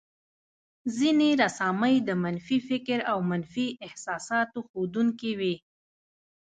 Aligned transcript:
ځينې 0.97 1.29
رسامۍ 1.43 1.95
د 2.07 2.09
منفي 2.23 2.57
فکر 2.69 2.99
او 3.11 3.17
منفي 3.29 3.67
احساساتو 3.85 4.59
ښودونکې 4.69 5.31
وې. 5.39 5.55